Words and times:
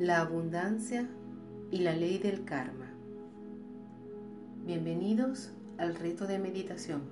la 0.00 0.22
abundancia 0.22 1.06
y 1.70 1.80
la 1.80 1.94
ley 1.94 2.16
del 2.16 2.46
karma. 2.46 2.86
Bienvenidos 4.64 5.50
al 5.76 5.94
reto 5.94 6.26
de 6.26 6.38
meditación. 6.38 7.02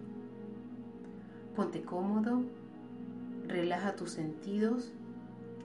Ponte 1.54 1.82
cómodo, 1.82 2.44
relaja 3.46 3.94
tus 3.94 4.12
sentidos 4.12 4.90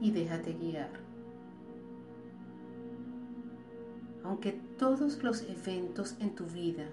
y 0.01 0.11
déjate 0.11 0.51
guiar. 0.51 0.89
Aunque 4.25 4.59
todos 4.77 5.23
los 5.23 5.43
eventos 5.43 6.17
en 6.19 6.35
tu 6.35 6.45
vida 6.47 6.89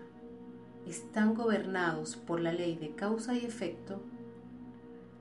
están 0.87 1.35
gobernados 1.35 2.15
por 2.15 2.39
la 2.39 2.53
ley 2.53 2.77
de 2.77 2.95
causa 2.95 3.35
y 3.35 3.45
efecto, 3.45 4.01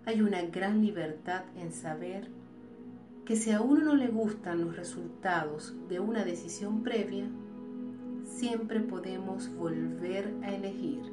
hay 0.06 0.22
una 0.22 0.44
gran 0.44 0.84
libertad 0.86 1.46
en 1.56 1.74
saber 1.74 2.30
que 3.30 3.36
si 3.36 3.52
a 3.52 3.62
uno 3.62 3.84
no 3.84 3.96
le 3.96 4.08
gustan 4.08 4.62
los 4.62 4.76
resultados 4.76 5.76
de 5.88 6.00
una 6.00 6.26
decisión 6.26 6.82
previa, 6.82 7.30
siempre 8.24 8.80
podemos 8.80 9.56
volver 9.56 10.34
a 10.42 10.52
elegir. 10.52 11.04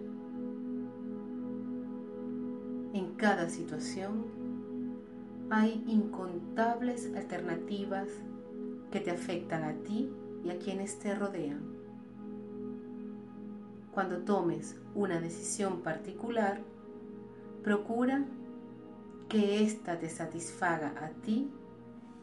En 2.95 3.13
cada 3.19 3.51
situación 3.51 4.25
hay 5.51 5.85
incontables 5.87 7.13
alternativas 7.15 8.09
que 8.91 9.01
te 9.01 9.11
afectan 9.11 9.63
a 9.65 9.75
ti 9.83 10.11
y 10.43 10.49
a 10.49 10.59
quienes 10.59 10.99
te 10.99 11.15
rodean. 11.15 11.61
Cuando 13.93 14.21
tomes 14.21 14.81
una 14.95 15.21
decisión 15.21 15.83
particular, 15.83 16.63
procura 17.63 18.25
que 19.29 19.63
ésta 19.63 19.99
te 19.99 20.09
satisfaga 20.09 20.95
a 20.99 21.11
ti 21.11 21.51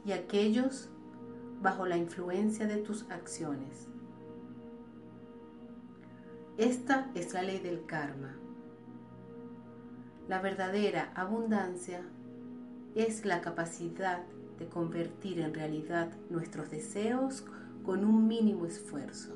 y 0.05 0.11
aquellos 0.11 0.89
bajo 1.61 1.85
la 1.85 1.97
influencia 1.97 2.67
de 2.67 2.77
tus 2.77 3.09
acciones. 3.09 3.87
Esta 6.57 7.09
es 7.15 7.33
la 7.33 7.41
ley 7.41 7.59
del 7.59 7.85
karma. 7.85 8.35
La 10.27 10.39
verdadera 10.39 11.11
abundancia 11.15 12.01
es 12.95 13.25
la 13.25 13.41
capacidad 13.41 14.23
de 14.59 14.67
convertir 14.67 15.39
en 15.39 15.53
realidad 15.53 16.11
nuestros 16.29 16.69
deseos 16.69 17.45
con 17.83 18.05
un 18.05 18.27
mínimo 18.27 18.65
esfuerzo. 18.65 19.35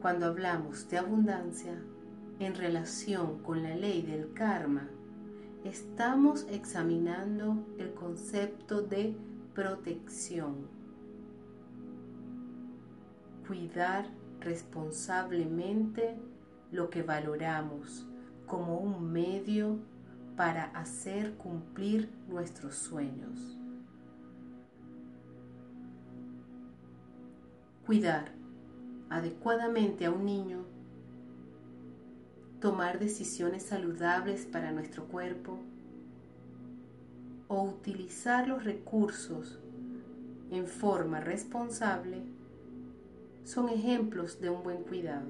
Cuando 0.00 0.26
hablamos 0.26 0.88
de 0.88 0.98
abundancia 0.98 1.82
en 2.38 2.54
relación 2.54 3.42
con 3.42 3.62
la 3.62 3.74
ley 3.74 4.02
del 4.02 4.32
karma, 4.32 4.88
estamos 5.68 6.46
examinando 6.48 7.66
el 7.78 7.92
concepto 7.92 8.82
de 8.82 9.16
protección. 9.52 10.68
Cuidar 13.46 14.06
responsablemente 14.40 16.16
lo 16.70 16.88
que 16.88 17.02
valoramos 17.02 18.06
como 18.46 18.78
un 18.78 19.12
medio 19.12 19.78
para 20.36 20.64
hacer 20.66 21.34
cumplir 21.34 22.10
nuestros 22.28 22.76
sueños. 22.76 23.58
Cuidar 27.84 28.30
adecuadamente 29.10 30.06
a 30.06 30.12
un 30.12 30.26
niño 30.26 30.75
tomar 32.60 32.98
decisiones 32.98 33.64
saludables 33.64 34.46
para 34.46 34.72
nuestro 34.72 35.04
cuerpo 35.04 35.58
o 37.48 37.62
utilizar 37.62 38.48
los 38.48 38.64
recursos 38.64 39.58
en 40.50 40.66
forma 40.66 41.20
responsable 41.20 42.22
son 43.44 43.68
ejemplos 43.68 44.40
de 44.40 44.50
un 44.50 44.62
buen 44.62 44.82
cuidado. 44.82 45.28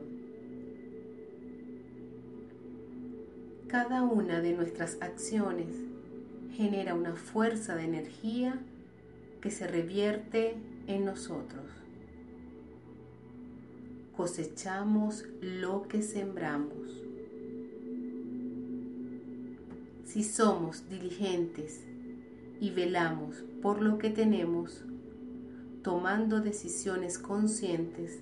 Cada 3.69 4.03
una 4.03 4.41
de 4.41 4.53
nuestras 4.53 4.97
acciones 5.01 5.75
genera 6.53 6.95
una 6.95 7.15
fuerza 7.15 7.75
de 7.75 7.85
energía 7.85 8.59
que 9.41 9.51
se 9.51 9.67
revierte 9.67 10.55
en 10.87 11.05
nosotros. 11.05 11.67
Cosechamos 14.17 15.25
lo 15.43 15.83
que 15.89 16.01
sembramos. 16.01 17.06
Si 20.07 20.23
somos 20.23 20.89
diligentes 20.89 21.83
y 22.61 22.71
velamos 22.71 23.45
por 23.61 23.83
lo 23.83 23.99
que 23.99 24.09
tenemos, 24.09 24.85
tomando 25.83 26.41
decisiones 26.41 27.19
conscientes, 27.19 28.21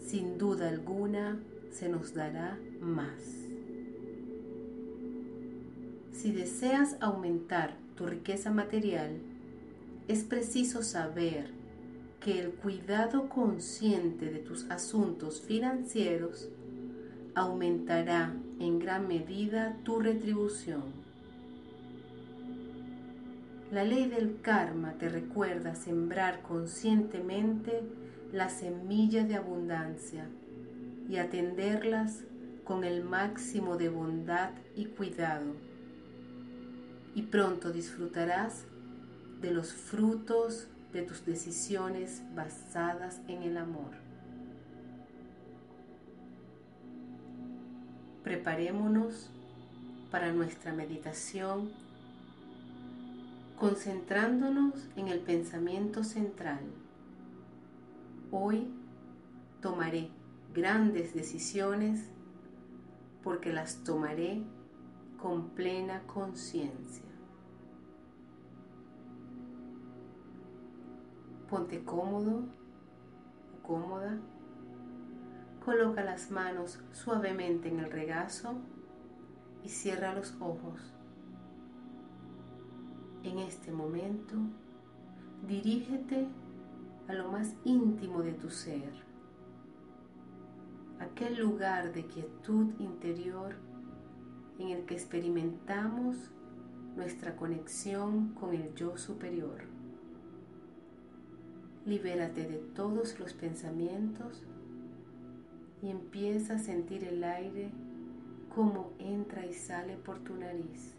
sin 0.00 0.38
duda 0.38 0.70
alguna 0.70 1.38
se 1.70 1.90
nos 1.90 2.14
dará 2.14 2.58
más. 2.80 3.20
Si 6.12 6.32
deseas 6.32 6.96
aumentar 7.00 7.76
tu 7.94 8.06
riqueza 8.06 8.50
material, 8.50 9.18
es 10.08 10.24
preciso 10.24 10.82
saber 10.82 11.50
que 12.20 12.40
el 12.40 12.52
cuidado 12.52 13.28
consciente 13.28 14.30
de 14.30 14.38
tus 14.38 14.64
asuntos 14.70 15.42
financieros 15.42 16.48
aumentará 17.34 18.34
en 18.60 18.78
gran 18.78 19.08
medida 19.08 19.76
tu 19.84 20.00
retribución. 20.00 20.82
La 23.72 23.82
ley 23.82 24.08
del 24.08 24.40
karma 24.40 24.92
te 24.92 25.08
recuerda 25.08 25.74
sembrar 25.74 26.42
conscientemente 26.42 27.82
las 28.32 28.52
semillas 28.52 29.26
de 29.26 29.36
abundancia 29.36 30.28
y 31.08 31.16
atenderlas 31.16 32.24
con 32.64 32.84
el 32.84 33.02
máximo 33.02 33.76
de 33.76 33.88
bondad 33.88 34.50
y 34.76 34.86
cuidado. 34.86 35.54
Y 37.14 37.22
pronto 37.22 37.72
disfrutarás 37.72 38.64
de 39.40 39.50
los 39.50 39.72
frutos 39.72 40.68
de 40.92 41.02
tus 41.02 41.26
decisiones 41.26 42.22
basadas 42.34 43.20
en 43.28 43.42
el 43.42 43.56
amor. 43.56 44.03
Preparémonos 48.24 49.28
para 50.10 50.32
nuestra 50.32 50.72
meditación 50.72 51.70
concentrándonos 53.60 54.88
en 54.96 55.08
el 55.08 55.20
pensamiento 55.20 56.02
central. 56.02 56.60
Hoy 58.30 58.66
tomaré 59.60 60.08
grandes 60.54 61.12
decisiones 61.12 62.08
porque 63.22 63.52
las 63.52 63.84
tomaré 63.84 64.42
con 65.20 65.50
plena 65.50 66.02
conciencia. 66.06 67.04
Ponte 71.50 71.84
cómodo 71.84 72.42
o 73.52 73.66
cómoda 73.66 74.18
Coloca 75.64 76.04
las 76.04 76.30
manos 76.30 76.78
suavemente 76.92 77.68
en 77.68 77.78
el 77.78 77.90
regazo 77.90 78.54
y 79.62 79.70
cierra 79.70 80.14
los 80.14 80.36
ojos. 80.38 80.92
En 83.22 83.38
este 83.38 83.72
momento, 83.72 84.34
dirígete 85.48 86.28
a 87.08 87.14
lo 87.14 87.32
más 87.32 87.54
íntimo 87.64 88.22
de 88.22 88.34
tu 88.34 88.50
ser, 88.50 88.92
aquel 91.00 91.38
lugar 91.40 91.94
de 91.94 92.06
quietud 92.08 92.74
interior 92.78 93.54
en 94.58 94.68
el 94.68 94.84
que 94.84 94.94
experimentamos 94.94 96.30
nuestra 96.94 97.36
conexión 97.36 98.34
con 98.34 98.54
el 98.54 98.74
yo 98.74 98.98
superior. 98.98 99.64
Libérate 101.86 102.46
de 102.46 102.58
todos 102.58 103.18
los 103.18 103.32
pensamientos 103.32 104.42
y 105.84 105.90
empieza 105.90 106.54
a 106.54 106.58
sentir 106.58 107.04
el 107.04 107.22
aire 107.22 107.70
como 108.54 108.92
entra 108.98 109.44
y 109.44 109.52
sale 109.52 109.98
por 109.98 110.18
tu 110.20 110.34
nariz. 110.34 110.94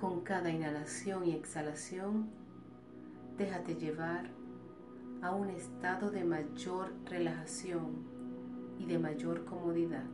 Con 0.00 0.22
cada 0.22 0.50
inhalación 0.50 1.26
y 1.26 1.32
exhalación, 1.32 2.30
déjate 3.36 3.74
llevar 3.74 4.30
a 5.20 5.34
un 5.34 5.50
estado 5.50 6.10
de 6.10 6.24
mayor 6.24 6.90
relajación 7.04 8.02
y 8.78 8.86
de 8.86 8.98
mayor 8.98 9.44
comodidad. 9.44 10.06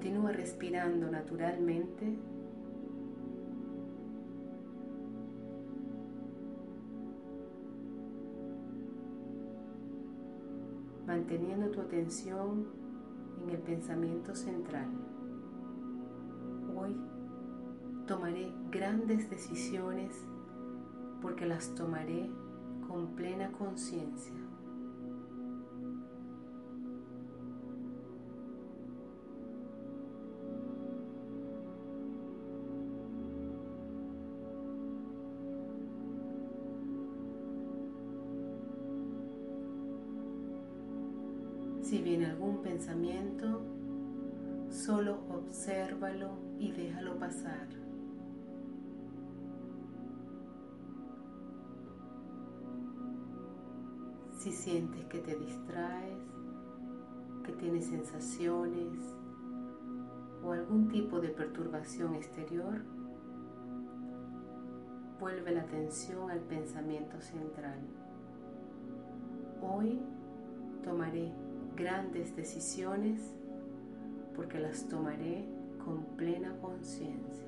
Continúa 0.00 0.32
respirando 0.32 1.10
naturalmente. 1.10 2.16
manteniendo 11.06 11.70
tu 11.70 11.80
atención 11.82 12.68
en 13.42 13.50
el 13.50 13.58
pensamiento 13.58 14.34
central. 14.34 14.88
Hoy 16.74 16.96
tomaré 18.06 18.54
grandes 18.70 19.28
decisiones 19.28 20.16
porque 21.20 21.44
las 21.44 21.74
tomaré 21.74 22.30
con 22.88 23.08
plena 23.16 23.52
conciencia. 23.52 24.49
Pensamiento, 42.62 43.62
solo 44.70 45.20
obsérvalo 45.28 46.30
y 46.58 46.72
déjalo 46.72 47.18
pasar. 47.18 47.68
Si 54.38 54.52
sientes 54.52 55.04
que 55.06 55.18
te 55.18 55.36
distraes, 55.36 56.18
que 57.44 57.52
tienes 57.52 57.86
sensaciones 57.86 58.98
o 60.42 60.52
algún 60.52 60.88
tipo 60.88 61.20
de 61.20 61.28
perturbación 61.28 62.14
exterior, 62.14 62.82
vuelve 65.20 65.52
la 65.52 65.60
atención 65.60 66.30
al 66.30 66.40
pensamiento 66.40 67.20
central. 67.20 67.80
Hoy 69.60 70.00
tomaré 70.82 71.30
grandes 71.76 72.34
decisiones 72.36 73.20
porque 74.34 74.58
las 74.58 74.88
tomaré 74.88 75.44
con 75.84 76.04
plena 76.16 76.56
conciencia. 76.60 77.46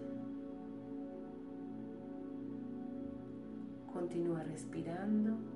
Continúa 3.93 4.43
respirando. 4.43 5.52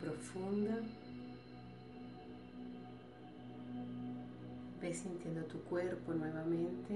Profunda. 0.00 0.76
Ve 4.80 4.94
sintiendo 4.94 5.42
tu 5.44 5.58
cuerpo 5.64 6.12
nuevamente. 6.12 6.94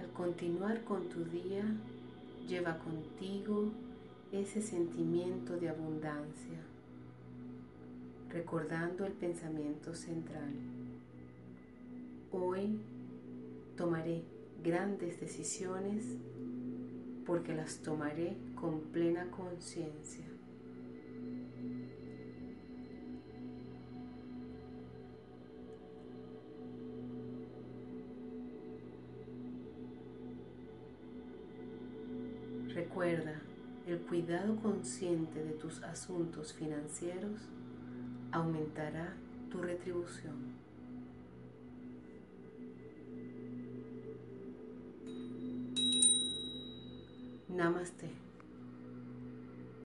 Al 0.00 0.10
continuar 0.12 0.84
con 0.84 1.08
tu 1.08 1.24
día, 1.24 1.64
lleva 2.48 2.78
contigo 2.78 3.70
ese 4.32 4.62
sentimiento 4.62 5.58
de 5.58 5.68
abundancia, 5.68 6.58
recordando 8.30 9.04
el 9.04 9.12
pensamiento 9.12 9.94
central. 9.94 10.52
Hoy 12.30 12.78
tomaré 13.76 14.22
grandes 14.62 15.20
decisiones 15.20 16.04
porque 17.26 17.54
las 17.54 17.78
tomaré 17.78 18.36
con 18.54 18.80
plena 18.92 19.30
conciencia. 19.30 20.24
Recuerda, 32.74 33.40
el 33.86 33.98
cuidado 34.00 34.56
consciente 34.56 35.44
de 35.44 35.52
tus 35.52 35.82
asuntos 35.82 36.52
financieros 36.52 37.40
aumentará 38.30 39.14
tu 39.50 39.60
retribución. 39.60 40.61
Namaste. 47.56 48.08